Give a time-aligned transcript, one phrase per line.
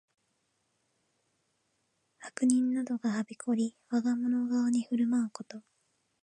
[2.21, 5.61] 悪人などがはびこり、我がもの顔に振る舞うこと。